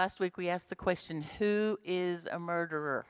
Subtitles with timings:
[0.00, 3.04] Last week we asked the question Who is a murderer?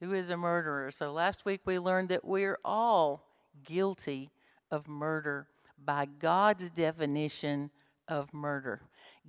[0.00, 0.90] Who is a murderer?
[0.90, 3.26] So last week we learned that we're all
[3.62, 4.30] guilty
[4.70, 5.48] of murder
[5.84, 7.70] by God's definition
[8.08, 8.80] of murder.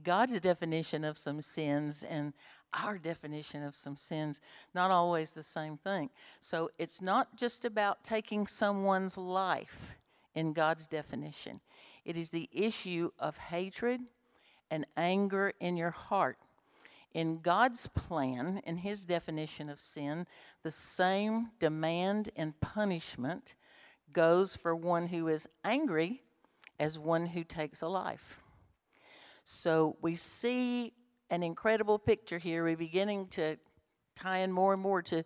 [0.04, 2.31] God's definition of some sins and
[2.73, 4.39] our definition of some sins
[4.73, 6.09] not always the same thing.
[6.39, 9.98] So it's not just about taking someone's life
[10.34, 11.59] in God's definition.
[12.05, 14.00] It is the issue of hatred
[14.71, 16.38] and anger in your heart
[17.14, 20.27] in God's plan, in His definition of sin,
[20.63, 23.55] the same demand and punishment
[24.13, 26.22] goes for one who is angry
[26.80, 28.40] as one who takes a life.
[29.44, 30.94] So we see
[31.30, 32.64] an incredible picture here.
[32.64, 33.58] We're beginning to
[34.16, 35.23] tie in more and more to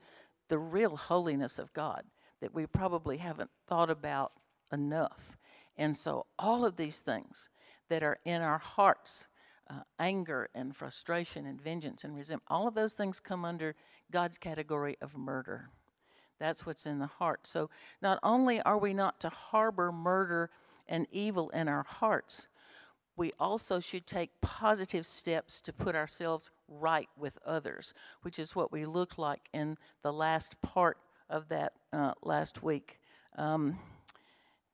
[0.50, 2.04] the real holiness of God
[2.42, 4.34] that we probably haven't thought about
[4.72, 5.38] enough.
[5.78, 7.50] And so, all of these things
[7.90, 9.28] that are in our hearts
[9.70, 12.44] uh, anger and frustration and vengeance and resentment.
[12.48, 13.76] All of those things come under
[14.12, 15.70] God's category of murder.
[16.40, 17.48] That's what's in the heart.
[17.48, 17.70] So
[18.02, 20.50] not only are we not to harbor murder
[20.88, 22.48] and evil in our hearts,
[23.16, 28.72] we also should take positive steps to put ourselves right with others, which is what
[28.72, 30.98] we looked like in the last part
[31.30, 33.00] of that uh, last week.
[33.38, 33.80] Um,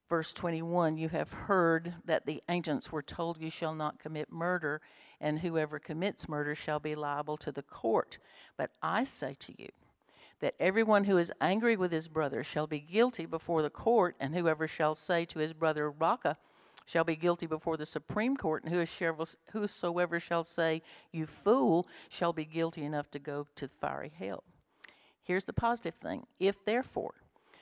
[0.10, 4.82] Verse 21 You have heard that the ancients were told, You shall not commit murder,
[5.22, 8.18] and whoever commits murder shall be liable to the court.
[8.58, 9.70] But I say to you,
[10.40, 14.34] that everyone who is angry with his brother shall be guilty before the court, and
[14.34, 16.38] whoever shall say to his brother, Raca,
[16.86, 18.74] shall be guilty before the Supreme Court, and
[19.52, 24.44] whosoever shall say, You fool, shall be guilty enough to go to fiery hell.
[25.22, 26.26] Here's the positive thing.
[26.40, 27.14] If therefore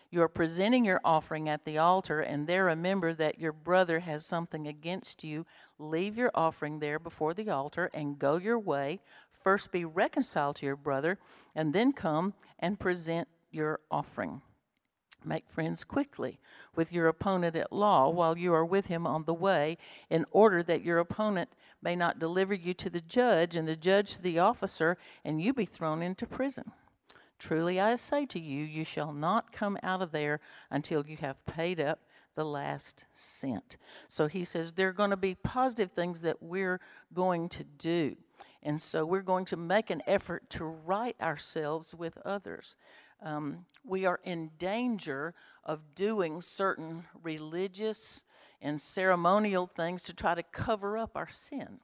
[0.10, 4.26] you are presenting your offering at the altar, and there remember that your brother has
[4.26, 5.46] something against you.
[5.78, 9.00] Leave your offering there before the altar and go your way.
[9.44, 11.20] First be reconciled to your brother,
[11.56, 14.42] and then come and present your offering.
[15.26, 16.40] Make friends quickly
[16.76, 19.78] with your opponent at law while you are with him on the way,
[20.10, 21.50] in order that your opponent
[21.82, 25.54] may not deliver you to the judge, and the judge to the officer, and you
[25.54, 26.72] be thrown into prison.
[27.40, 30.40] Truly I say to you, you shall not come out of there
[30.72, 32.00] until you have paid up
[32.36, 33.78] the last cent.
[34.08, 36.80] So he says there are going to be positive things that we're
[37.14, 38.16] going to do.
[38.64, 42.76] And so we're going to make an effort to right ourselves with others.
[43.22, 45.34] Um, we are in danger
[45.64, 48.24] of doing certain religious
[48.62, 51.80] and ceremonial things to try to cover up our sin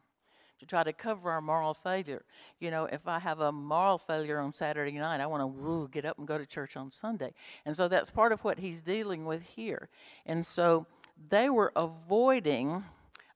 [0.64, 2.24] to try to cover our moral failure.
[2.60, 5.90] You know, if I have a moral failure on Saturday night, I want to woo,
[5.92, 7.34] get up and go to church on Sunday.
[7.66, 9.90] And so that's part of what he's dealing with here.
[10.26, 10.86] And so
[11.30, 12.86] they were avoiding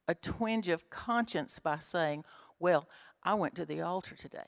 [0.08, 2.24] a twinge of conscience by saying,
[2.60, 2.88] well,
[3.24, 4.48] I went to the altar today,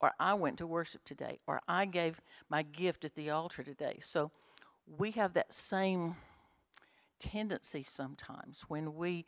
[0.00, 3.98] or I went to worship today, or I gave my gift at the altar today.
[4.00, 4.30] So
[4.86, 6.14] we have that same
[7.18, 9.26] tendency sometimes when we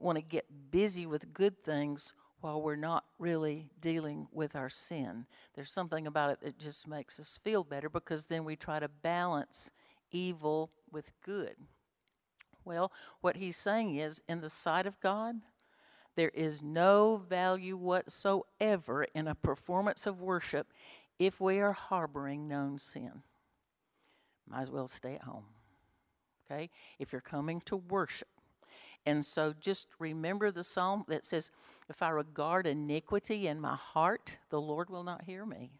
[0.00, 5.26] want to get busy with good things while we're not really dealing with our sin.
[5.54, 8.88] There's something about it that just makes us feel better because then we try to
[8.88, 9.70] balance
[10.10, 11.56] evil with good.
[12.64, 15.36] Well, what he's saying is, in the sight of God,
[16.16, 20.72] there is no value whatsoever in a performance of worship
[21.18, 23.22] if we are harboring known sin.
[24.48, 25.44] Might as well stay at home.
[26.50, 26.70] Okay?
[26.98, 28.28] If you're coming to worship,
[29.06, 31.50] and so just remember the psalm that says,
[31.88, 35.70] If I regard iniquity in my heart, the Lord will not hear me.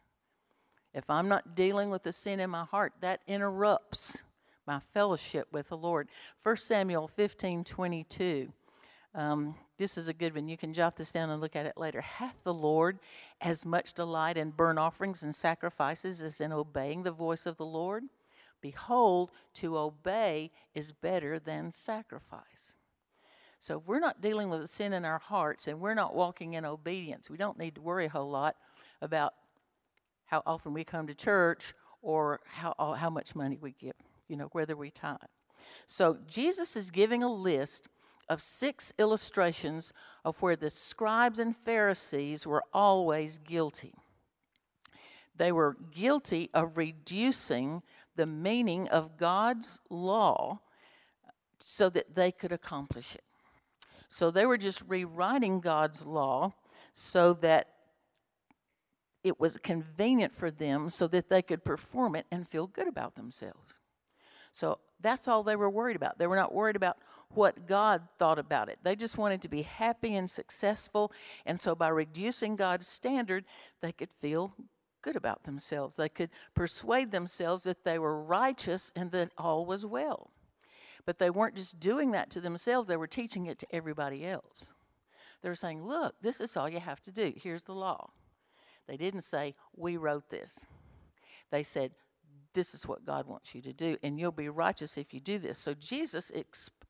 [0.95, 4.19] If I'm not dealing with the sin in my heart, that interrupts
[4.67, 6.09] my fellowship with the Lord.
[6.43, 8.53] 1 Samuel 15 22.
[9.13, 10.49] Um, this is a good one.
[10.49, 12.01] You can jot this down and look at it later.
[12.01, 13.01] Hath the Lord
[13.41, 17.65] as much delight in burnt offerings and sacrifices as in obeying the voice of the
[17.65, 18.05] Lord?
[18.61, 22.77] Behold, to obey is better than sacrifice.
[23.61, 26.55] So if we're not dealing with a sin in our hearts and we're not walking
[26.55, 28.57] in obedience, we don't need to worry a whole lot
[29.03, 29.35] about
[30.25, 33.93] how often we come to church or how, uh, how much money we give,
[34.29, 35.19] you know, whether we tithe.
[35.87, 37.87] So Jesus is giving a list
[38.31, 39.93] of six illustrations
[40.25, 43.93] of where the scribes and Pharisees were always guilty.
[45.37, 47.83] They were guilty of reducing
[48.17, 50.61] the meaning of God's law
[51.59, 53.25] so that they could accomplish it.
[54.11, 56.53] So they were just rewriting God's law
[56.93, 57.69] so that
[59.23, 63.15] it was convenient for them so that they could perform it and feel good about
[63.15, 63.81] themselves.
[64.53, 66.19] So that's all they were worried about.
[66.19, 66.99] They were not worried about
[67.33, 68.79] what God thought about it.
[68.83, 71.13] They just wanted to be happy and successful.
[71.47, 73.45] And so by reducing God's standard,
[73.81, 74.53] they could feel
[75.03, 75.97] good about themselves.
[75.97, 80.31] They could persuade themselves that they were righteous and that all was well.
[81.11, 84.73] But they weren't just doing that to themselves, they were teaching it to everybody else.
[85.43, 87.33] They were saying, Look, this is all you have to do.
[87.35, 88.11] Here's the law.
[88.87, 90.61] They didn't say, We wrote this.
[91.51, 91.91] They said,
[92.55, 95.41] This is what God wants you to do, and you'll be righteous if you do
[95.41, 95.59] this.
[95.59, 96.31] So Jesus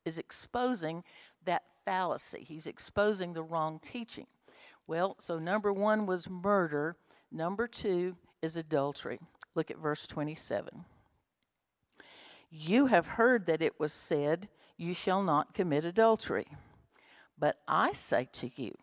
[0.05, 1.03] is exposing
[1.47, 4.27] that fallacy, he's exposing the wrong teaching.
[4.87, 6.99] Well, so number one was murder,
[7.33, 9.19] number two is adultery.
[9.55, 10.85] Look at verse 27.
[12.51, 16.49] You have heard that it was said, You shall not commit adultery.
[17.39, 18.77] But I say to you,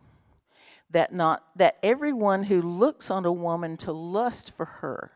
[0.90, 5.12] that not that everyone who looks on a woman to lust for her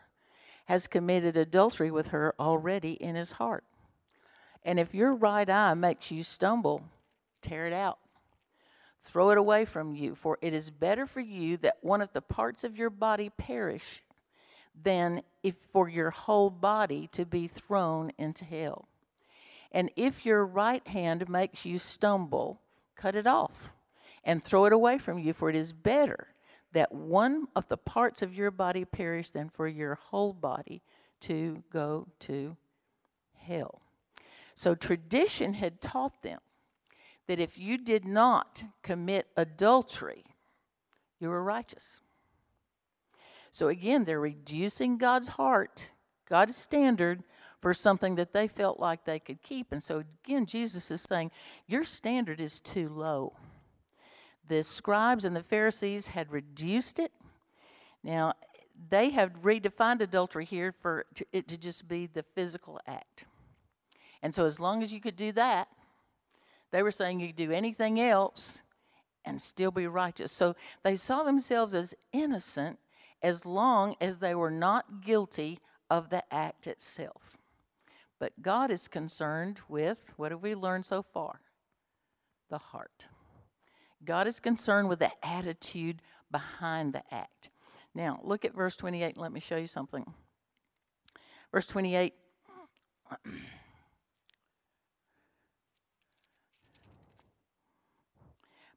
[0.65, 3.63] has committed adultery with her already in his heart.
[4.63, 6.83] And if your right eye makes you stumble,
[7.41, 7.99] tear it out.
[9.01, 12.21] Throw it away from you, for it is better for you that one of the
[12.21, 14.03] parts of your body perish
[14.79, 18.87] than if for your whole body to be thrown into hell.
[19.71, 22.61] And if your right hand makes you stumble,
[22.95, 23.71] cut it off
[24.23, 26.27] and throw it away from you, for it is better
[26.73, 30.81] that one of the parts of your body perish than for your whole body
[31.21, 32.55] to go to
[33.37, 33.81] hell.
[34.55, 36.39] So tradition had taught them
[37.27, 40.25] that if you did not commit adultery,
[41.19, 42.01] you were righteous.
[43.51, 45.91] So again, they're reducing God's heart,
[46.27, 47.23] God's standard,
[47.61, 49.71] for something that they felt like they could keep.
[49.71, 51.31] And so again, Jesus is saying,
[51.67, 53.33] Your standard is too low.
[54.47, 57.11] The scribes and the Pharisees had reduced it.
[58.03, 58.33] Now,
[58.89, 63.25] they have redefined adultery here for it to just be the physical act.
[64.23, 65.67] And so, as long as you could do that,
[66.71, 68.61] they were saying you could do anything else
[69.25, 70.31] and still be righteous.
[70.31, 72.79] So they saw themselves as innocent
[73.21, 75.59] as long as they were not guilty
[75.89, 77.37] of the act itself.
[78.19, 81.41] But God is concerned with what have we learned so far?
[82.49, 83.07] The heart.
[84.03, 86.01] God is concerned with the attitude
[86.31, 87.49] behind the act.
[87.93, 89.17] Now, look at verse 28.
[89.17, 90.05] Let me show you something.
[91.51, 92.13] Verse 28.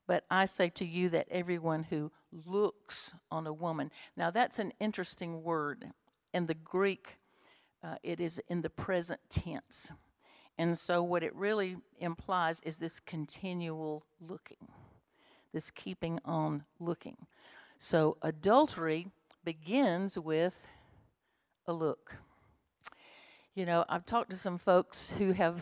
[0.06, 2.12] But I say to you that everyone who
[2.46, 3.90] looks on a woman.
[4.16, 5.90] Now, that's an interesting word.
[6.32, 7.19] In the Greek,
[7.82, 9.92] uh, it is in the present tense.
[10.56, 14.69] And so, what it really implies is this continual looking,
[15.52, 17.16] this keeping on looking.
[17.78, 19.08] So, adultery
[19.44, 20.66] begins with
[21.66, 22.16] a look.
[23.54, 25.60] You know, I've talked to some folks who have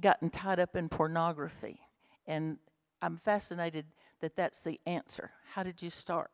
[0.00, 1.80] gotten tied up in pornography,
[2.26, 2.58] and
[3.02, 3.84] I'm fascinated
[4.20, 5.32] that that's the answer.
[5.52, 6.30] How did you start?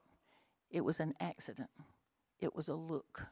[0.70, 1.70] It was an accident,
[2.38, 3.22] it was a look.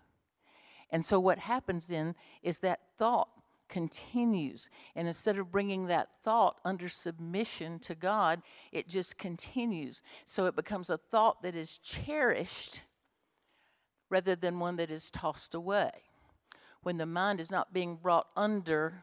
[0.91, 3.29] And so, what happens then is that thought
[3.69, 4.71] continues.
[4.95, 8.41] And instead of bringing that thought under submission to God,
[8.71, 10.01] it just continues.
[10.25, 12.83] So, it becomes a thought that is cherished
[14.09, 15.91] rather than one that is tossed away.
[16.83, 19.03] When the mind is not being brought under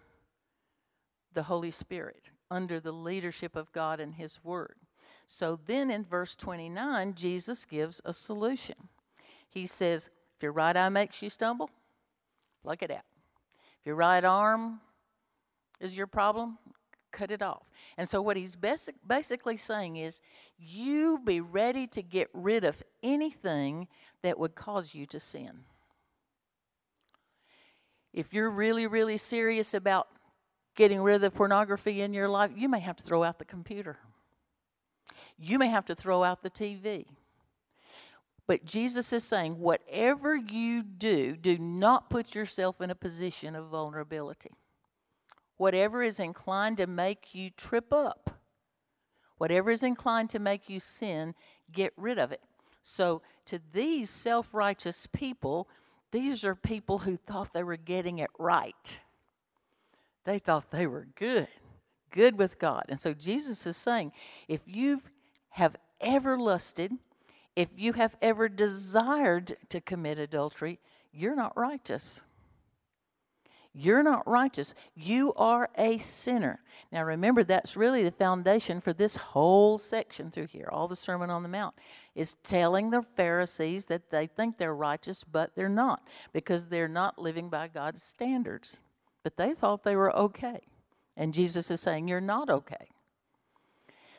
[1.33, 4.75] the Holy Spirit, under the leadership of God and His Word.
[5.25, 8.75] So then in verse 29, Jesus gives a solution.
[9.49, 10.05] He says,
[10.37, 11.71] If your right eye makes you stumble,
[12.61, 13.05] pluck it out.
[13.79, 14.81] If your right arm
[15.79, 16.59] is your problem,
[17.11, 17.63] cut it off.
[17.97, 20.21] And so, what he's basic, basically saying is,
[20.59, 23.87] you be ready to get rid of anything
[24.21, 25.61] that would cause you to sin.
[28.13, 30.07] If you're really, really serious about
[30.75, 33.45] getting rid of the pornography in your life, you may have to throw out the
[33.45, 33.97] computer.
[35.37, 37.05] You may have to throw out the TV.
[38.45, 43.67] But Jesus is saying, whatever you do, do not put yourself in a position of
[43.67, 44.51] vulnerability.
[45.57, 48.41] Whatever is inclined to make you trip up,
[49.37, 51.35] whatever is inclined to make you sin,
[51.71, 52.41] get rid of it.
[52.83, 55.69] So, to these self righteous people,
[56.11, 58.99] these are people who thought they were getting it right.
[60.25, 61.47] They thought they were good,
[62.11, 62.85] good with God.
[62.89, 64.11] And so Jesus is saying,
[64.47, 65.01] if you
[65.49, 66.93] have ever lusted,
[67.55, 70.79] if you have ever desired to commit adultery,
[71.11, 72.21] you're not righteous.
[73.75, 74.75] You're not righteous.
[74.95, 76.61] You are a sinner.
[76.91, 80.69] Now remember, that's really the foundation for this whole section through here.
[80.71, 81.73] All the Sermon on the Mount
[82.13, 87.17] is telling the Pharisees that they think they're righteous, but they're not because they're not
[87.17, 88.79] living by God's standards.
[89.23, 90.61] But they thought they were okay.
[91.15, 92.89] And Jesus is saying, You're not okay.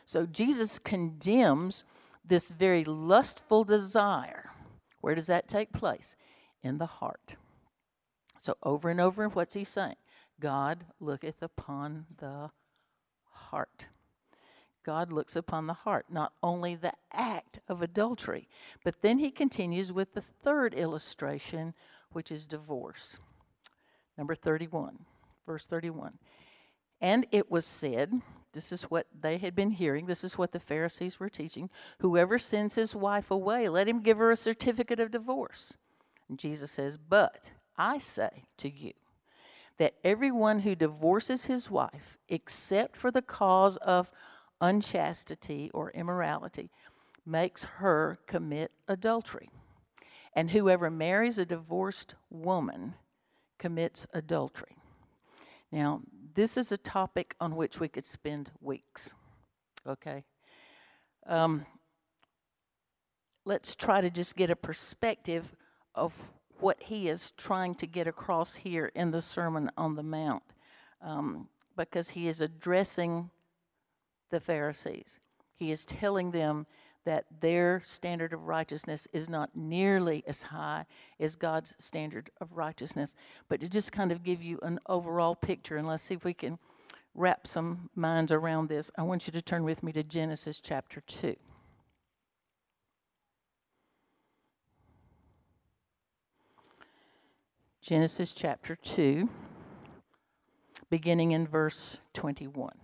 [0.07, 1.85] So Jesus condemns
[2.25, 4.51] this very lustful desire.
[5.01, 6.17] Where does that take place?
[6.63, 7.37] In the heart.
[8.41, 9.97] So, over and over, what's he saying?
[10.41, 12.51] God looketh upon the
[13.31, 13.87] heart.
[14.85, 18.49] God looks upon the heart, not only the act of adultery.
[18.85, 21.75] But then he continues with the third illustration,
[22.13, 23.19] which is divorce.
[24.17, 24.99] Number 31,
[25.47, 26.19] verse 31.
[27.01, 28.13] And it was said,
[28.53, 31.69] this is what they had been hearing, this is what the Pharisees were teaching
[31.99, 35.75] whoever sends his wife away, let him give her a certificate of divorce.
[36.29, 38.93] And Jesus says, But I say to you,
[39.79, 44.11] that everyone who divorces his wife, except for the cause of
[44.61, 46.71] unchastity or immorality,
[47.27, 49.51] makes her commit adultery.
[50.35, 52.95] And whoever marries a divorced woman
[53.59, 54.77] commits adultery.
[55.73, 56.03] Now,
[56.35, 59.15] this is a topic on which we could spend weeks.
[59.87, 60.25] Okay?
[61.27, 61.67] Um,
[63.45, 65.55] let's try to just get a perspective
[65.95, 66.13] of
[66.61, 70.43] what he is trying to get across here in the Sermon on the Mount,
[71.03, 73.31] um, because he is addressing
[74.31, 75.19] the Pharisees.
[75.57, 76.67] He is telling them
[77.05, 80.87] that their standard of righteousness is not nearly as high
[81.21, 83.15] as God's standard of righteousness.
[83.49, 86.35] But to just kind of give you an overall picture, and let's see if we
[86.35, 86.59] can
[87.15, 91.01] wrap some minds around this, I want you to turn with me to Genesis chapter
[91.01, 91.37] 2.
[97.83, 99.29] Genesis chapter 2,
[100.89, 102.84] beginning in verse 21.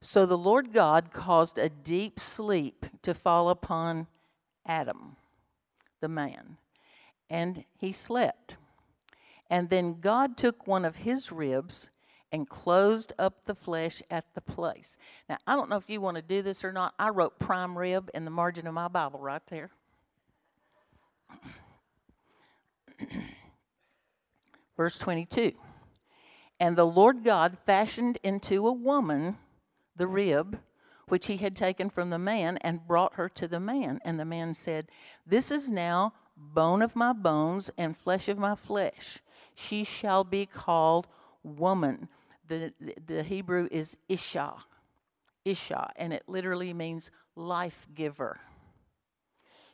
[0.00, 4.06] So the Lord God caused a deep sleep to fall upon
[4.64, 5.16] Adam,
[6.00, 6.56] the man,
[7.28, 8.56] and he slept.
[9.50, 11.90] And then God took one of his ribs
[12.30, 14.96] and closed up the flesh at the place.
[15.28, 16.94] Now, I don't know if you want to do this or not.
[16.98, 19.70] I wrote prime rib in the margin of my Bible right there.
[24.76, 25.52] Verse 22
[26.60, 29.38] And the Lord God fashioned into a woman
[29.98, 30.58] the rib
[31.08, 34.00] which he had taken from the man and brought her to the man.
[34.04, 34.88] And the man said,
[35.26, 39.18] This is now bone of my bones and flesh of my flesh.
[39.54, 41.06] She shall be called
[41.42, 42.08] woman.
[42.46, 42.72] The,
[43.06, 44.54] the Hebrew is Isha.
[45.44, 48.38] Isha, and it literally means life giver.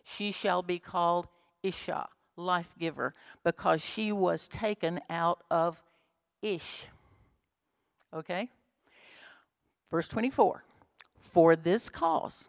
[0.04, 1.26] She shall be called
[1.62, 5.83] Isha, life giver, because she was taken out of
[6.43, 6.87] Ish.
[8.12, 8.50] Okay?
[9.95, 10.65] Verse 24
[11.21, 12.49] For this cause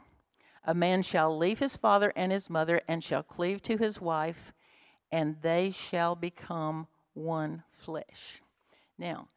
[0.64, 4.52] a man shall leave his father and his mother and shall cleave to his wife,
[5.12, 8.42] and they shall become one flesh.
[8.98, 9.28] Now,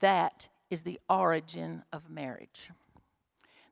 [0.00, 2.70] that is the origin of marriage.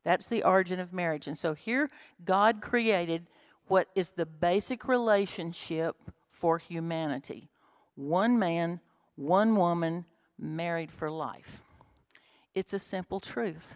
[0.05, 1.27] That's the origin of marriage.
[1.27, 1.91] And so here,
[2.23, 3.29] God created
[3.69, 5.97] what is the basic relationship
[6.31, 7.49] for humanity
[7.95, 8.81] one man,
[9.17, 10.05] one woman,
[10.39, 11.63] married for life.
[12.61, 13.75] It's a simple truth.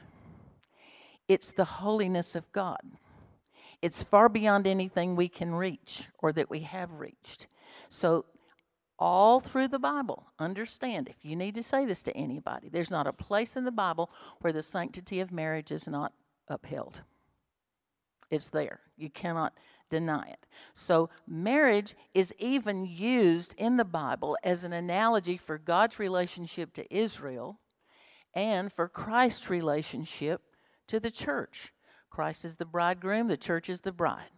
[1.26, 2.82] It's the holiness of God.
[3.80, 7.46] It's far beyond anything we can reach or that we have reached.
[7.88, 8.26] So,
[8.98, 13.06] all through the Bible, understand if you need to say this to anybody, there's not
[13.06, 14.10] a place in the Bible
[14.42, 16.12] where the sanctity of marriage is not
[16.48, 17.00] upheld.
[18.30, 18.80] It's there.
[18.98, 19.54] You cannot
[19.88, 20.44] deny it.
[20.74, 26.94] So, marriage is even used in the Bible as an analogy for God's relationship to
[26.94, 27.60] Israel
[28.34, 30.42] and for Christ's relationship
[30.88, 31.72] to the church.
[32.10, 34.30] Christ is the bridegroom, the church is the bride.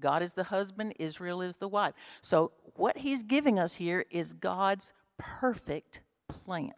[0.00, 1.94] God is the husband, Israel is the wife.
[2.20, 6.74] So, what he's giving us here is God's perfect plan.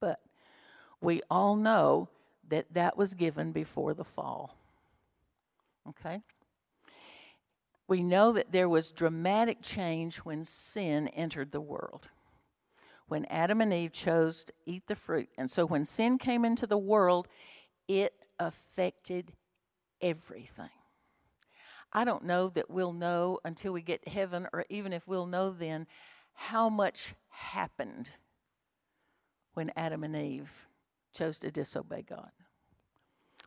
[0.00, 0.20] But
[1.00, 2.08] we all know
[2.48, 4.56] that that was given before the fall.
[5.88, 6.20] Okay?
[7.86, 12.10] We know that there was dramatic change when sin entered the world
[13.08, 15.28] when Adam and Eve chose to eat the fruit.
[15.36, 17.26] And so when sin came into the world,
[17.88, 19.32] it affected
[20.00, 20.70] everything.
[21.92, 25.26] I don't know that we'll know until we get to heaven, or even if we'll
[25.26, 25.86] know then,
[26.34, 28.10] how much happened
[29.54, 30.68] when Adam and Eve
[31.12, 32.30] chose to disobey God.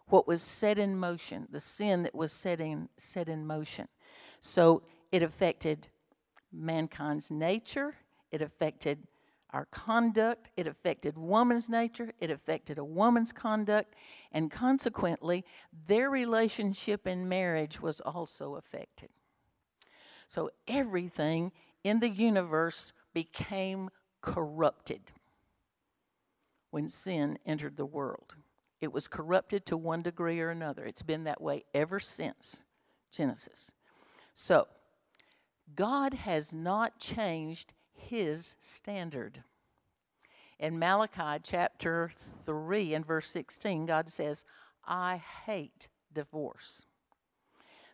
[0.07, 3.87] What was set in motion, the sin that was set in, set in motion.
[4.41, 5.87] So it affected
[6.51, 7.95] mankind's nature,
[8.31, 9.07] it affected
[9.53, 13.95] our conduct, it affected woman's nature, it affected a woman's conduct,
[14.31, 15.43] and consequently,
[15.87, 19.09] their relationship in marriage was also affected.
[20.27, 21.51] So everything
[21.83, 23.89] in the universe became
[24.21, 25.01] corrupted
[26.69, 28.35] when sin entered the world.
[28.79, 30.85] It was corrupted to one degree or another.
[30.85, 32.63] It's been that way ever since
[33.11, 33.71] Genesis.
[34.33, 34.67] So,
[35.75, 37.73] God has not changed
[38.09, 39.43] his standard.
[40.59, 42.11] In Malachi chapter
[42.45, 44.45] 3 and verse 16, God says,
[44.85, 46.83] I hate divorce.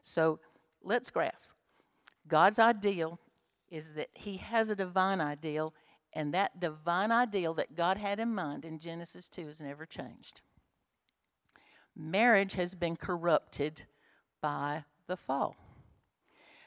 [0.01, 0.39] So
[0.83, 1.49] let's grasp.
[2.27, 3.19] God's ideal
[3.69, 5.73] is that he has a divine ideal,
[6.13, 10.41] and that divine ideal that God had in mind in Genesis 2 has never changed.
[11.95, 13.83] Marriage has been corrupted
[14.41, 15.55] by the fall.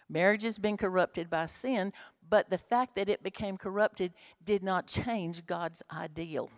[0.08, 1.92] Marriage has been corrupted by sin,
[2.30, 4.12] but the fact that it became corrupted
[4.44, 6.48] did not change God's ideal.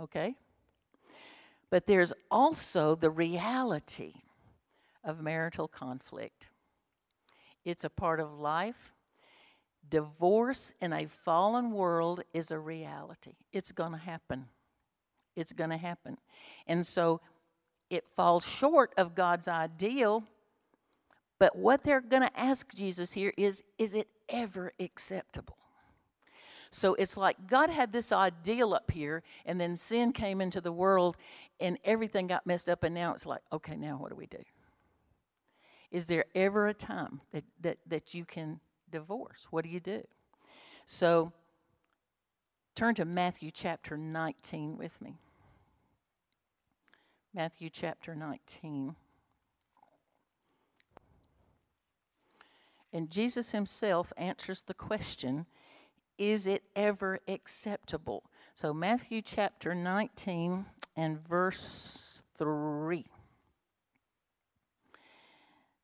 [0.00, 0.36] Okay?
[1.70, 4.12] But there's also the reality
[5.02, 6.48] of marital conflict.
[7.64, 8.92] It's a part of life.
[9.88, 13.32] Divorce in a fallen world is a reality.
[13.52, 14.46] It's going to happen.
[15.34, 16.18] It's going to happen.
[16.66, 17.20] And so
[17.90, 20.24] it falls short of God's ideal
[21.44, 25.58] but what they're going to ask Jesus here is is it ever acceptable?
[26.70, 30.72] So it's like God had this ideal up here, and then sin came into the
[30.72, 31.18] world,
[31.60, 34.38] and everything got messed up, and now it's like, okay, now what do we do?
[35.90, 38.58] Is there ever a time that, that, that you can
[38.90, 39.46] divorce?
[39.50, 40.02] What do you do?
[40.86, 41.30] So
[42.74, 45.18] turn to Matthew chapter 19 with me.
[47.34, 48.96] Matthew chapter 19.
[52.94, 55.46] And Jesus himself answers the question
[56.16, 58.22] Is it ever acceptable?
[58.54, 60.64] So, Matthew chapter 19
[60.96, 63.04] and verse 3.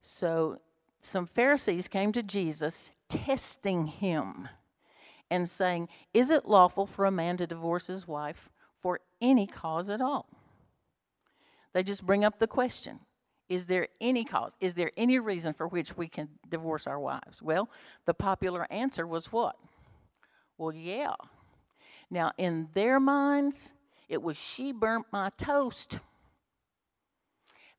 [0.01, 0.61] So,
[1.01, 4.49] some Pharisees came to Jesus testing him
[5.29, 8.51] and saying, Is it lawful for a man to divorce his wife
[8.81, 10.29] for any cause at all?
[11.73, 13.01] They just bring up the question
[13.51, 14.53] is there any cause?
[14.61, 17.43] Is there any reason for which we can divorce our wives?
[17.43, 17.69] Well,
[18.07, 19.57] the popular answer was what?
[20.57, 21.15] Well, yeah.
[22.11, 23.75] Now, in their minds,
[24.09, 25.99] it was she burnt my toast.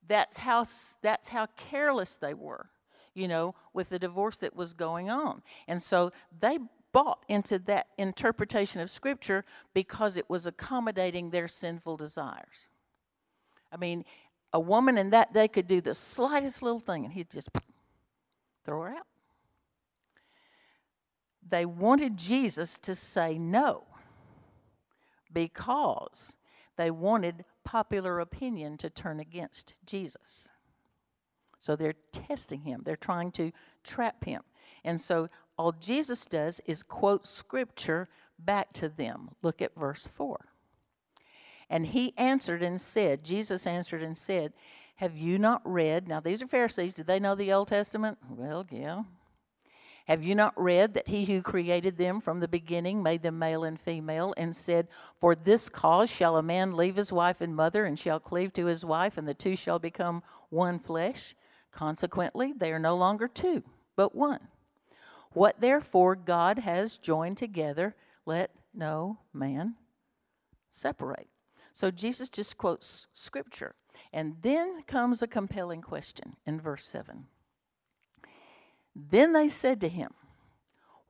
[0.07, 0.65] That's how,
[1.01, 2.69] that's how careless they were,
[3.13, 5.41] you know, with the divorce that was going on.
[5.69, 6.59] And so they
[6.91, 12.67] bought into that interpretation of Scripture because it was accommodating their sinful desires.
[13.71, 14.03] I mean,
[14.53, 17.49] a woman in that day could do the slightest little thing and he'd just
[18.65, 19.07] throw her out.
[21.47, 23.85] They wanted Jesus to say no
[25.33, 26.37] because
[26.77, 30.47] they wanted popular opinion to turn against Jesus.
[31.59, 33.51] So they're testing him, they're trying to
[33.83, 34.41] trap him.
[34.83, 38.09] And so all Jesus does is quote scripture
[38.39, 39.29] back to them.
[39.43, 40.50] Look at verse 4.
[41.71, 44.51] And he answered and said, Jesus answered and said,
[44.97, 46.05] Have you not read?
[46.05, 46.93] Now, these are Pharisees.
[46.93, 48.17] Did they know the Old Testament?
[48.29, 49.03] Well, yeah.
[50.05, 53.63] Have you not read that he who created them from the beginning made them male
[53.63, 54.89] and female, and said,
[55.21, 58.65] For this cause shall a man leave his wife and mother, and shall cleave to
[58.65, 61.35] his wife, and the two shall become one flesh?
[61.71, 63.63] Consequently, they are no longer two,
[63.95, 64.41] but one.
[65.31, 69.75] What therefore God has joined together, let no man
[70.69, 71.29] separate.
[71.81, 73.73] So Jesus just quotes scripture.
[74.13, 77.25] And then comes a compelling question in verse 7.
[78.95, 80.11] Then they said to him,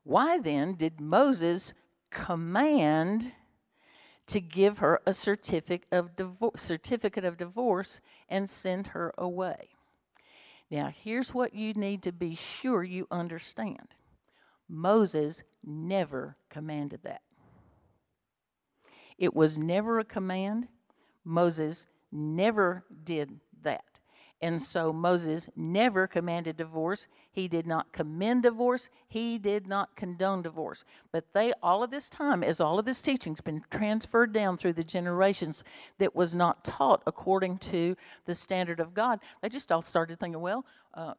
[0.02, 1.74] Why then did Moses
[2.08, 3.32] command
[4.28, 9.68] to give her a certificate of, divorce, certificate of divorce and send her away?
[10.70, 13.88] Now, here's what you need to be sure you understand
[14.70, 17.20] Moses never commanded that.
[19.22, 20.66] It was never a command.
[21.24, 23.84] Moses never did that.
[24.40, 27.06] And so Moses never commanded divorce.
[27.30, 28.88] He did not commend divorce.
[29.06, 30.84] He did not condone divorce.
[31.12, 34.72] But they, all of this time, as all of this teaching's been transferred down through
[34.72, 35.62] the generations
[35.98, 40.40] that was not taught according to the standard of God, they just all started thinking,
[40.40, 40.66] well,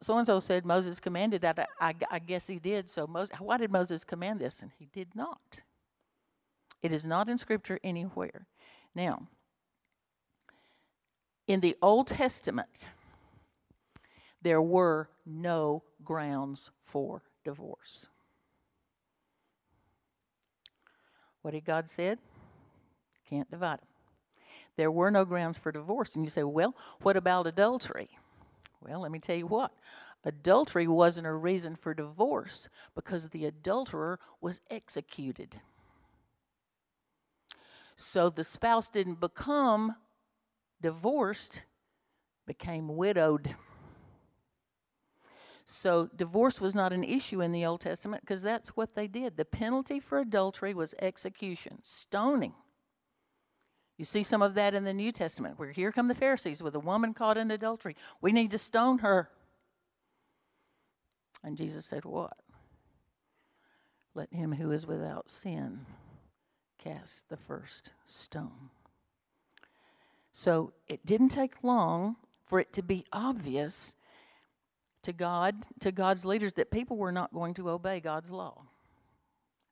[0.02, 1.58] so and so said Moses commanded that.
[1.58, 2.90] I, I, I guess he did.
[2.90, 4.60] So Moses, why did Moses command this?
[4.60, 5.62] And he did not.
[6.84, 8.46] It is not in Scripture anywhere.
[8.94, 9.26] Now,
[11.46, 12.88] in the Old Testament,
[14.42, 18.08] there were no grounds for divorce.
[21.40, 22.18] What did God said?
[23.30, 23.88] Can't divide them.
[24.76, 26.14] There were no grounds for divorce.
[26.14, 28.10] And you say, well, what about adultery?
[28.82, 29.72] Well, let me tell you what.
[30.22, 35.62] Adultery wasn't a reason for divorce because the adulterer was executed.
[37.96, 39.96] So the spouse didn't become
[40.80, 41.62] divorced,
[42.46, 43.54] became widowed.
[45.66, 49.36] So divorce was not an issue in the Old Testament because that's what they did.
[49.36, 52.52] The penalty for adultery was execution, stoning.
[53.96, 56.74] You see some of that in the New Testament, where here come the Pharisees with
[56.74, 57.96] a woman caught in adultery.
[58.20, 59.30] We need to stone her.
[61.44, 62.36] And Jesus said, What?
[64.14, 65.86] Let him who is without sin
[66.84, 68.70] cast the first stone.
[70.32, 72.16] So it didn't take long
[72.46, 73.94] for it to be obvious
[75.02, 78.62] to God, to God's leaders, that people were not going to obey God's law.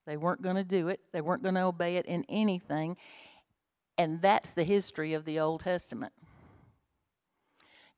[0.07, 2.97] They weren't going to do it, they weren't going to obey it in anything.
[3.99, 6.13] And that's the history of the Old Testament.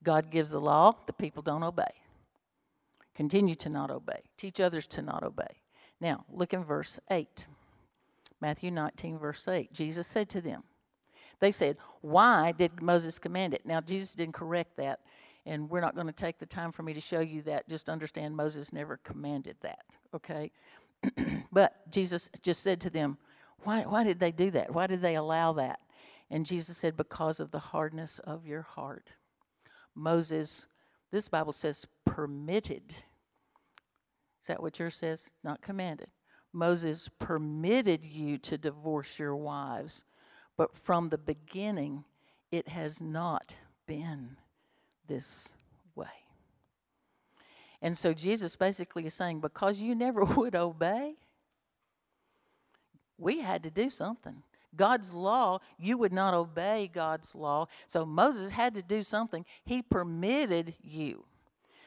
[0.03, 1.85] God gives the law, the people don't obey.
[3.15, 4.23] Continue to not obey.
[4.37, 5.61] Teach others to not obey.
[6.01, 7.47] Now, look in verse 8.
[8.41, 9.73] Matthew 19, verse 8.
[9.73, 10.65] Jesus said to them,
[11.41, 13.65] They said, Why did Moses command it?
[13.65, 15.01] Now, Jesus didn't correct that,
[15.47, 17.69] and we're not going to take the time for me to show you that.
[17.69, 20.51] Just understand Moses never commanded that, okay?
[21.53, 23.19] but Jesus just said to them,
[23.65, 24.73] why, why did they do that?
[24.73, 25.81] Why did they allow that?
[26.31, 29.11] And Jesus said, Because of the hardness of your heart.
[29.95, 30.67] Moses,
[31.11, 32.93] this Bible says, permitted.
[34.43, 35.31] Is that what yours says?
[35.43, 36.09] Not commanded.
[36.55, 40.05] Moses permitted you to divorce your wives,
[40.57, 42.05] but from the beginning,
[42.51, 44.37] it has not been
[45.09, 45.55] this
[45.95, 46.07] way.
[47.83, 51.17] And so Jesus basically is saying, because you never would obey,
[53.19, 54.43] we had to do something.
[54.77, 57.67] God's law, you would not obey God's law.
[57.87, 59.45] So Moses had to do something.
[59.65, 61.25] He permitted you.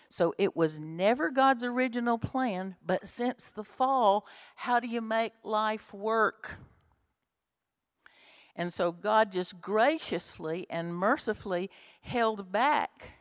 [0.10, 5.34] So it was never God's original plan, but since the fall, how do you make
[5.44, 6.58] life work?
[8.56, 11.70] And so God just graciously and mercifully
[12.02, 13.12] held back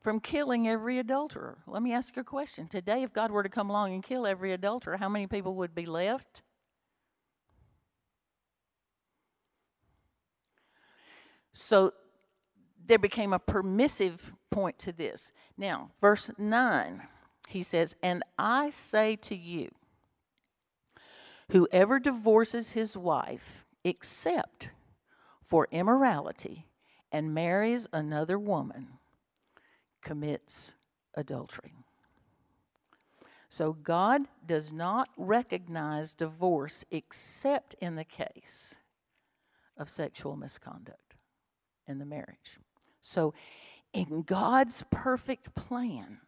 [0.00, 1.58] from killing every adulterer.
[1.66, 2.66] Let me ask you a question.
[2.66, 5.74] Today, if God were to come along and kill every adulterer, how many people would
[5.74, 6.42] be left?
[11.52, 11.92] So
[12.86, 15.32] there became a permissive point to this.
[15.56, 17.02] Now, verse 9,
[17.48, 19.70] he says, And I say to you,
[21.50, 24.70] whoever divorces his wife, except
[25.44, 26.66] for immorality,
[27.10, 28.88] and marries another woman,
[30.02, 30.74] commits
[31.14, 31.74] adultery.
[33.48, 38.76] So God does not recognize divorce except in the case
[39.76, 41.16] of sexual misconduct
[41.86, 42.58] in the marriage.
[43.02, 43.34] So,
[43.92, 46.20] in God's perfect plan,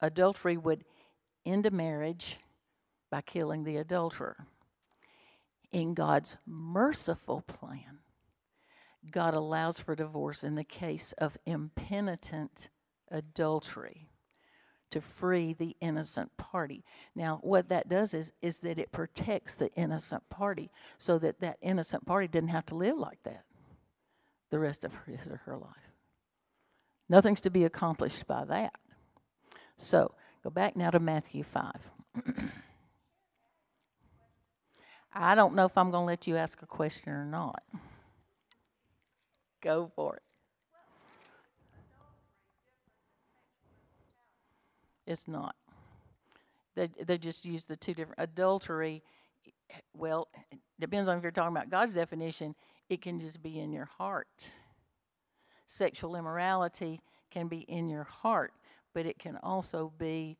[0.00, 0.84] adultery would
[1.44, 2.38] end a marriage
[3.10, 4.46] by killing the adulterer.
[5.70, 7.98] In God's merciful plan,
[9.10, 12.70] God allows for divorce in the case of impenitent
[13.10, 14.08] adultery
[14.90, 16.84] to free the innocent party.
[17.14, 21.58] Now, what that does is is that it protects the innocent party so that that
[21.60, 23.44] innocent party didn't have to live like that
[24.52, 25.96] the rest of his or her life.
[27.08, 28.74] Nothing's to be accomplished by that.
[29.78, 31.72] So, go back now to Matthew 5.
[35.14, 37.62] I don't know if I'm going to let you ask a question or not.
[39.62, 40.22] Go for it.
[45.06, 45.56] It's not.
[46.74, 48.20] They, they just use the two different.
[48.20, 49.02] Adultery,
[49.96, 50.28] well,
[50.78, 52.54] depends on if you're talking about God's definition,
[52.92, 54.28] it can just be in your heart.
[55.66, 57.00] Sexual immorality
[57.30, 58.52] can be in your heart,
[58.92, 60.36] but it can also be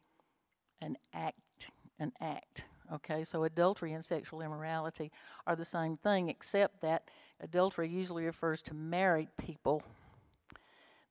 [0.82, 2.64] an act, an act.
[2.92, 5.10] Okay, so adultery and sexual immorality
[5.46, 7.08] are the same thing, except that
[7.40, 9.82] adultery usually refers to married people.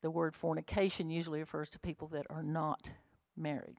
[0.00, 2.88] The word fornication usually refers to people that are not
[3.36, 3.78] married.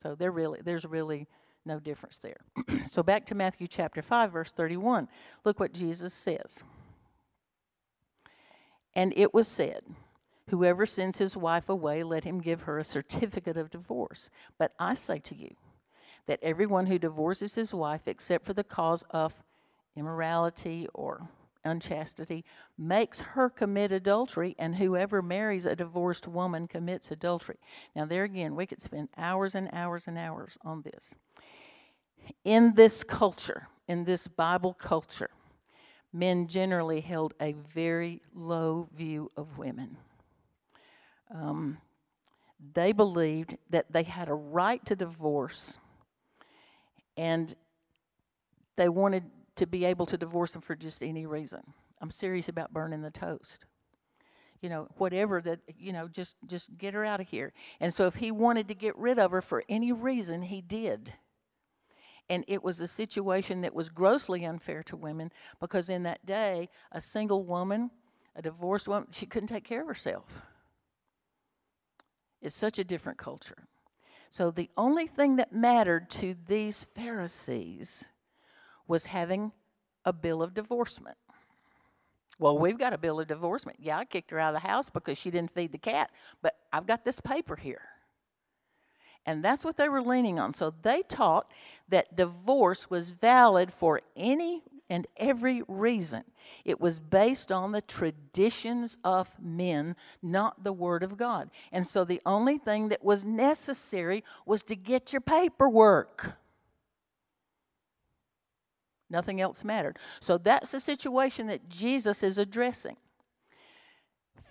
[0.00, 1.26] So really, there's really
[1.66, 2.38] no difference there.
[2.90, 5.08] so back to Matthew chapter 5, verse 31.
[5.44, 6.62] Look what Jesus says.
[8.94, 9.82] And it was said,
[10.50, 14.30] Whoever sends his wife away, let him give her a certificate of divorce.
[14.58, 15.54] But I say to you
[16.26, 19.34] that everyone who divorces his wife, except for the cause of
[19.96, 21.28] immorality or
[21.64, 22.44] unchastity,
[22.78, 27.58] makes her commit adultery, and whoever marries a divorced woman commits adultery.
[27.96, 31.12] Now, there again, we could spend hours and hours and hours on this.
[32.44, 35.30] In this culture, in this Bible culture,
[36.12, 39.96] men generally held a very low view of women.
[41.34, 41.78] Um,
[42.74, 45.76] they believed that they had a right to divorce
[47.16, 47.54] and
[48.76, 49.24] they wanted
[49.56, 51.62] to be able to divorce them for just any reason.
[52.00, 53.64] I'm serious about burning the toast.
[54.60, 57.52] You know, whatever that, you know, just just get her out of here.
[57.80, 61.12] And so if he wanted to get rid of her for any reason, he did.
[62.28, 66.68] And it was a situation that was grossly unfair to women because in that day,
[66.90, 67.90] a single woman,
[68.34, 70.42] a divorced woman, she couldn't take care of herself.
[72.42, 73.68] It's such a different culture.
[74.30, 78.08] So the only thing that mattered to these Pharisees
[78.86, 79.52] was having
[80.04, 81.16] a bill of divorcement.
[82.38, 83.78] Well, we've got a bill of divorcement.
[83.80, 86.10] Yeah, I kicked her out of the house because she didn't feed the cat,
[86.42, 87.80] but I've got this paper here.
[89.26, 90.52] And that's what they were leaning on.
[90.52, 91.50] So they taught
[91.88, 96.22] that divorce was valid for any and every reason.
[96.64, 101.50] It was based on the traditions of men, not the Word of God.
[101.72, 106.36] And so the only thing that was necessary was to get your paperwork.
[109.10, 109.98] Nothing else mattered.
[110.20, 112.96] So that's the situation that Jesus is addressing.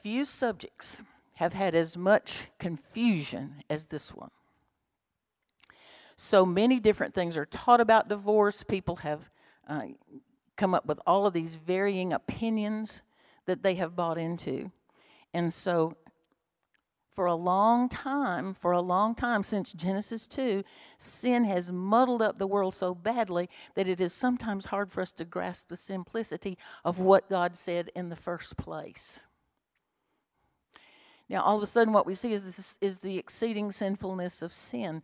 [0.01, 1.01] Few subjects
[1.35, 4.31] have had as much confusion as this one.
[6.17, 8.63] So many different things are taught about divorce.
[8.63, 9.29] People have
[9.67, 9.81] uh,
[10.55, 13.01] come up with all of these varying opinions
[13.45, 14.71] that they have bought into.
[15.33, 15.95] And so
[17.15, 20.63] for a long time, for a long time since Genesis 2,
[20.97, 25.13] sin has muddled up the world so badly that it is sometimes hard for us
[25.13, 29.21] to grasp the simplicity of what God said in the first place.
[31.29, 34.53] Now, all of a sudden, what we see is, this, is the exceeding sinfulness of
[34.53, 35.01] sin.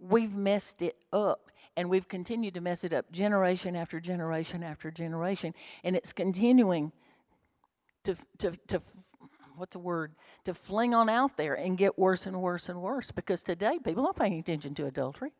[0.00, 4.90] We've messed it up, and we've continued to mess it up generation after generation after
[4.90, 6.92] generation, and it's continuing
[8.04, 8.82] to, to, to
[9.56, 13.10] what's the word to fling on out there and get worse and worse and worse
[13.10, 15.32] because today people aren't paying attention to adultery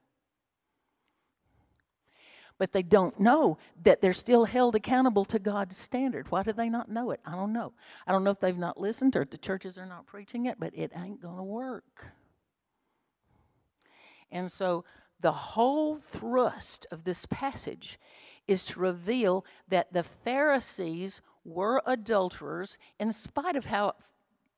[2.60, 6.30] but they don't know that they're still held accountable to God's standard.
[6.30, 7.20] Why do they not know it?
[7.24, 7.72] I don't know.
[8.06, 10.60] I don't know if they've not listened or if the churches are not preaching it,
[10.60, 12.04] but it ain't going to work.
[14.32, 14.84] And so
[15.20, 17.98] the whole thrust of this passage
[18.46, 23.94] is to reveal that the Pharisees were adulterers in spite of how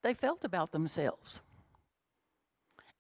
[0.02, 1.40] they felt about themselves.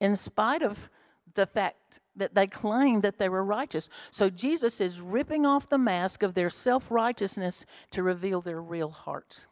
[0.00, 0.90] In spite of
[1.34, 3.88] the fact that they claimed that they were righteous.
[4.10, 8.90] So Jesus is ripping off the mask of their self righteousness to reveal their real
[8.90, 9.46] hearts.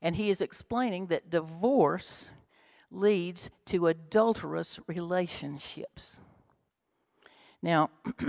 [0.00, 2.30] And he is explaining that divorce
[2.94, 6.20] leads to adulterous relationships.
[7.62, 7.90] Now,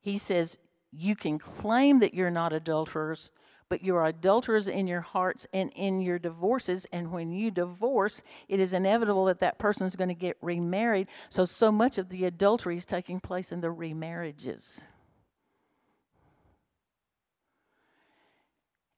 [0.00, 0.58] he says,
[0.92, 3.30] you can claim that you're not adulterers,
[3.68, 6.86] but you are adulterers in your hearts and in your divorces.
[6.92, 11.08] And when you divorce, it is inevitable that that person is going to get remarried.
[11.28, 14.80] So, so much of the adultery is taking place in the remarriages.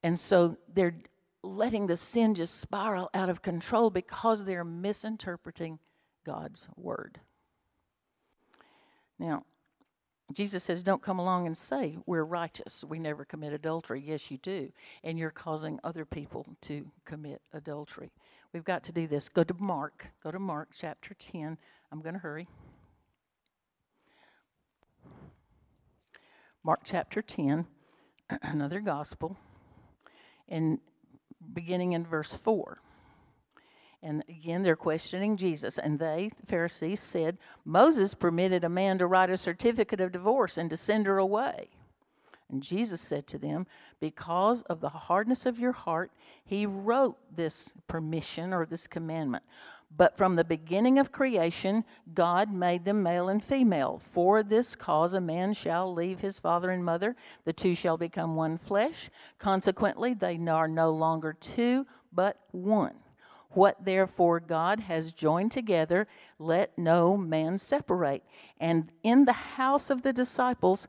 [0.03, 0.95] And so they're
[1.43, 5.79] letting the sin just spiral out of control because they're misinterpreting
[6.25, 7.21] God's word.
[9.19, 9.45] Now,
[10.33, 12.85] Jesus says, Don't come along and say we're righteous.
[12.87, 14.03] We never commit adultery.
[14.05, 14.71] Yes, you do.
[15.03, 18.11] And you're causing other people to commit adultery.
[18.53, 19.29] We've got to do this.
[19.29, 20.07] Go to Mark.
[20.23, 21.59] Go to Mark chapter 10.
[21.91, 22.47] I'm going to hurry.
[26.63, 27.65] Mark chapter 10,
[28.43, 29.39] another gospel,
[30.47, 30.79] and
[31.53, 32.81] beginning in verse 4.
[34.03, 35.79] And again, they're questioning Jesus.
[35.79, 40.57] And they, the Pharisees, said, Moses permitted a man to write a certificate of divorce
[40.57, 41.69] and to send her away.
[42.51, 43.67] And Jesus said to them,
[44.01, 46.11] Because of the hardness of your heart,
[46.45, 49.45] he wrote this permission or this commandment.
[49.97, 54.01] But from the beginning of creation, God made them male and female.
[54.13, 58.37] For this cause, a man shall leave his father and mother, the two shall become
[58.37, 59.11] one flesh.
[59.39, 62.95] Consequently, they are no longer two, but one.
[63.51, 66.07] What therefore God has joined together,
[66.39, 68.23] let no man separate.
[68.61, 70.87] And in the house of the disciples,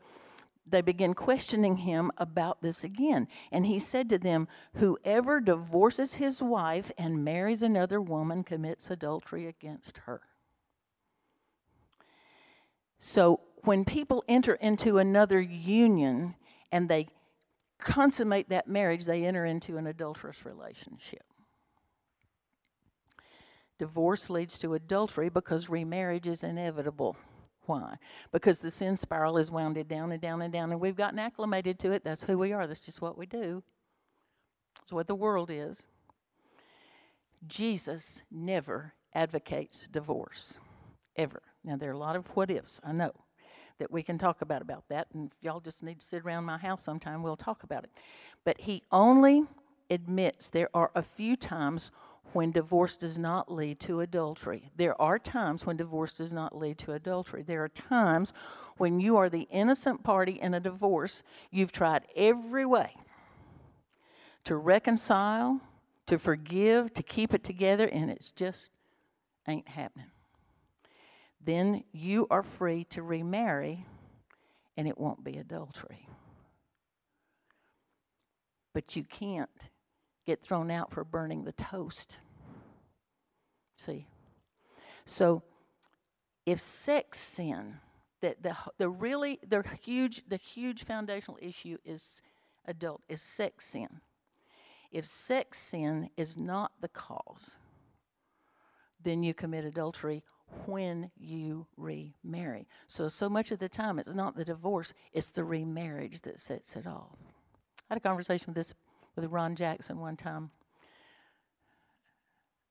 [0.66, 3.28] they begin questioning him about this again.
[3.52, 9.48] And he said to them, Whoever divorces his wife and marries another woman commits adultery
[9.48, 10.22] against her.
[13.00, 16.36] So when people enter into another union
[16.72, 17.08] and they
[17.80, 21.24] consummate that marriage, they enter into an adulterous relationship.
[23.80, 27.18] Divorce leads to adultery because remarriage is inevitable.
[27.72, 27.96] Why?
[28.34, 31.80] Because the sin spiral is wounded down and down and down, and we've gotten acclimated
[31.80, 32.04] to it.
[32.04, 32.68] That's who we are.
[32.68, 33.64] That's just what we do.
[34.84, 35.82] It's what the world is.
[37.48, 40.58] Jesus never advocates divorce,
[41.16, 41.42] ever.
[41.64, 43.14] Now, there are a lot of what ifs, I know,
[43.80, 46.58] that we can talk about about that, and y'all just need to sit around my
[46.58, 47.92] house sometime, we'll talk about it.
[48.44, 49.46] But he only
[49.90, 51.90] admits there are a few times
[52.34, 54.72] when divorce does not lead to adultery.
[54.76, 57.44] There are times when divorce does not lead to adultery.
[57.44, 58.34] There are times
[58.78, 62.96] when you are the innocent party in a divorce, you've tried every way
[64.44, 65.62] to reconcile,
[66.08, 68.72] to forgive, to keep it together, and it's just
[69.48, 70.08] ain't happening.
[71.44, 73.86] Then you are free to remarry,
[74.78, 76.08] and it won't be adultery.
[78.74, 79.50] But you can't
[80.26, 82.20] get thrown out for burning the toast.
[83.78, 84.08] See?
[85.06, 85.44] So
[86.46, 87.80] if sex sin,
[88.22, 92.22] that the the really the huge the huge foundational issue is
[92.66, 94.02] adult is sex sin.
[94.92, 97.58] If sex sin is not the cause,
[99.04, 100.24] then you commit adultery
[100.66, 102.68] when you remarry.
[102.88, 106.76] So so much of the time it's not the divorce, it's the remarriage that sets
[106.76, 107.18] it off.
[107.90, 108.74] I had a conversation with this
[109.16, 110.52] with Ron Jackson one time.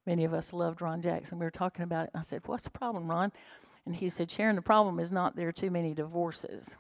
[0.07, 1.39] Many of us loved Ron Jackson.
[1.39, 2.11] We were talking about it.
[2.15, 3.33] I said, What's the problem, Ron?
[3.87, 6.77] And he said, Sharon, the problem is not there are too many divorces.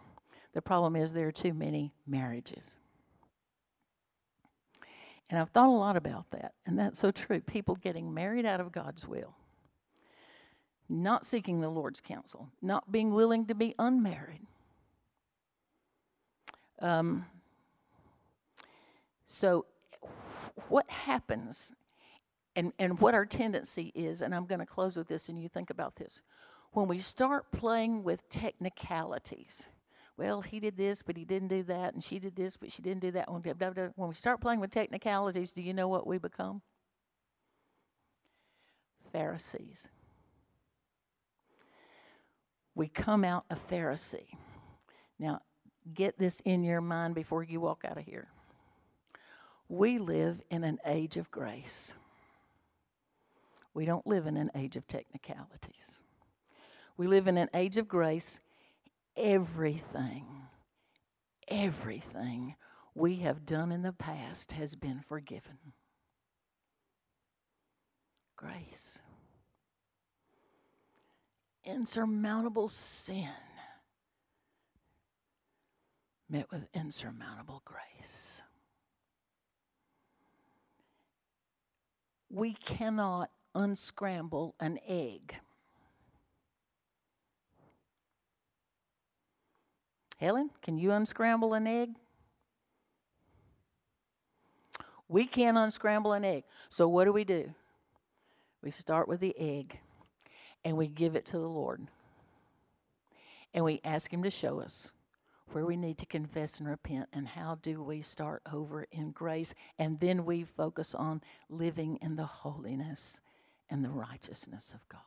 [0.52, 2.64] The problem is there are too many marriages.
[5.28, 6.54] And I've thought a lot about that.
[6.66, 7.40] And that's so true.
[7.40, 9.36] People getting married out of God's will,
[10.88, 14.42] not seeking the Lord's counsel, not being willing to be unmarried.
[16.80, 17.26] Um,
[19.32, 19.66] so,
[20.68, 21.70] what happens
[22.56, 25.48] and, and what our tendency is, and I'm going to close with this, and you
[25.48, 26.20] think about this.
[26.72, 29.68] When we start playing with technicalities,
[30.16, 32.82] well, he did this, but he didn't do that, and she did this, but she
[32.82, 33.30] didn't do that.
[33.30, 36.62] When we start playing with technicalities, do you know what we become?
[39.12, 39.86] Pharisees.
[42.74, 44.34] We come out a Pharisee.
[45.20, 45.42] Now,
[45.94, 48.26] get this in your mind before you walk out of here.
[49.70, 51.94] We live in an age of grace.
[53.72, 55.76] We don't live in an age of technicalities.
[56.96, 58.40] We live in an age of grace.
[59.16, 60.26] Everything,
[61.46, 62.56] everything
[62.96, 65.58] we have done in the past has been forgiven.
[68.36, 68.98] Grace.
[71.64, 73.28] Insurmountable sin
[76.28, 78.39] met with insurmountable grace.
[82.30, 85.34] We cannot unscramble an egg.
[90.18, 91.90] Helen, can you unscramble an egg?
[95.08, 96.44] We can't unscramble an egg.
[96.68, 97.52] So, what do we do?
[98.62, 99.78] We start with the egg
[100.64, 101.86] and we give it to the Lord.
[103.54, 104.92] And we ask Him to show us
[105.52, 109.54] where we need to confess and repent, and how do we start over in grace?
[109.78, 113.20] And then we focus on living in the holiness
[113.68, 115.00] and the righteousness of God.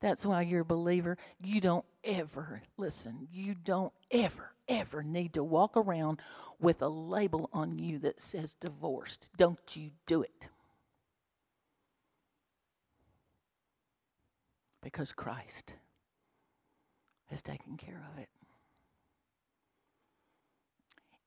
[0.00, 1.16] That's why you're a believer.
[1.40, 6.20] You don't ever, listen, you don't ever, ever need to walk around
[6.60, 9.28] with a label on you that says divorced.
[9.36, 10.48] Don't you do it.
[14.82, 15.74] Because Christ
[17.32, 18.28] has taken care of it.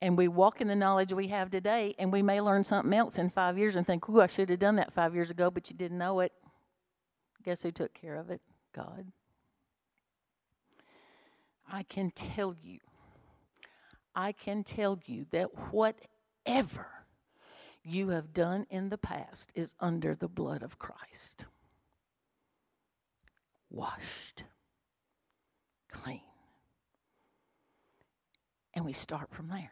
[0.02, 3.18] And we walk in the knowledge we have today, and we may learn something else
[3.18, 5.70] in five years and think, ooh, I should have done that five years ago, but
[5.70, 6.32] you didn't know it.
[7.44, 8.42] Guess who took care of it?
[8.74, 9.12] God.
[11.72, 12.80] I can tell you,
[14.16, 16.88] I can tell you that whatever
[17.84, 21.46] you have done in the past is under the blood of Christ.
[23.70, 24.44] Washed
[26.04, 26.22] clean.
[28.74, 29.72] And we start from there.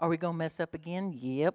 [0.00, 1.12] Are we going to mess up again?
[1.14, 1.54] Yep.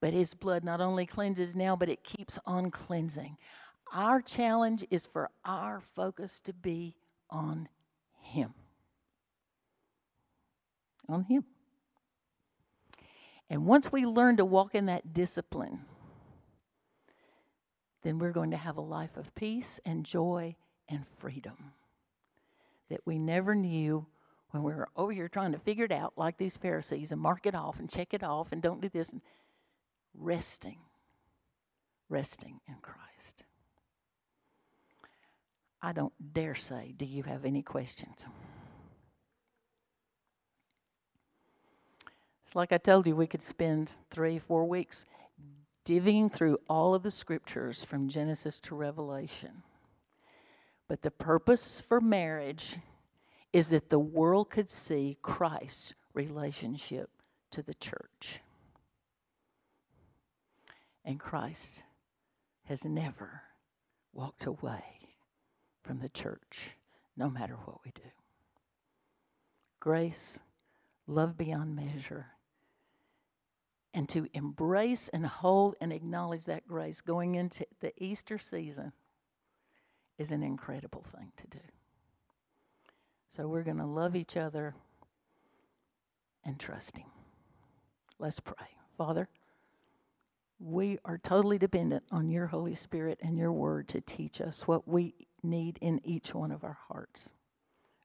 [0.00, 3.36] But his blood not only cleanses now, but it keeps on cleansing.
[3.92, 6.96] Our challenge is for our focus to be
[7.28, 7.68] on
[8.20, 8.54] him.
[11.08, 11.44] On him.
[13.48, 15.80] And once we learn to walk in that discipline,
[18.02, 20.56] then we're going to have a life of peace and joy
[20.90, 21.72] and freedom
[22.90, 24.04] that we never knew
[24.50, 27.46] when we were over here trying to figure it out, like these Pharisees, and mark
[27.46, 29.12] it off and check it off and don't do this.
[30.12, 30.78] Resting,
[32.08, 33.44] resting in Christ.
[35.80, 38.18] I don't dare say, do you have any questions?
[42.44, 45.04] It's like I told you, we could spend three, four weeks
[45.86, 49.62] divvying through all of the scriptures from Genesis to Revelation.
[50.90, 52.76] But the purpose for marriage
[53.52, 57.10] is that the world could see Christ's relationship
[57.52, 58.40] to the church.
[61.04, 61.84] And Christ
[62.64, 63.42] has never
[64.12, 65.14] walked away
[65.84, 66.72] from the church,
[67.16, 68.10] no matter what we do.
[69.78, 70.40] Grace,
[71.06, 72.26] love beyond measure,
[73.94, 78.92] and to embrace and hold and acknowledge that grace going into the Easter season
[80.20, 81.64] is an incredible thing to do.
[83.34, 84.74] So we're going to love each other
[86.44, 87.06] and trust Him.
[88.18, 88.66] Let's pray.
[88.98, 89.30] Father,
[90.58, 94.86] we are totally dependent on your Holy Spirit and your word to teach us what
[94.86, 97.30] we need in each one of our hearts.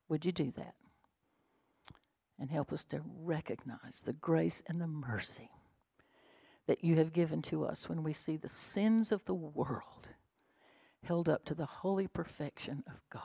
[0.08, 0.76] Would you do that?
[2.40, 5.50] And help us to recognize the grace and the mercy
[6.66, 10.08] that you have given to us when we see the sins of the world
[11.06, 13.22] held up to the holy perfection of God.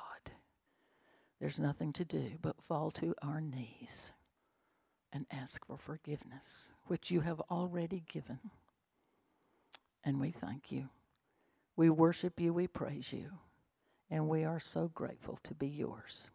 [1.41, 4.13] There's nothing to do but fall to our knees
[5.13, 8.39] and ask for forgiveness, which you have already given.
[10.05, 10.89] And we thank you.
[11.77, 13.31] We worship you, we praise you,
[14.11, 16.29] and we are so grateful to be yours.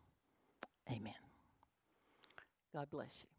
[0.89, 1.13] Amen.
[2.73, 3.34] God bless you.